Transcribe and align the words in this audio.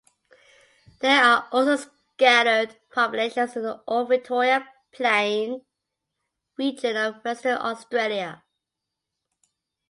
There 1.01 1.23
are 1.23 1.47
also 1.51 1.75
scattered 1.77 2.75
populations 2.91 3.55
in 3.55 3.61
the 3.61 3.83
Ord 3.87 4.07
Victoria 4.07 4.67
Plain 4.91 5.61
region 6.57 6.97
of 6.97 7.23
Western 7.23 7.59
Australia. 7.59 8.43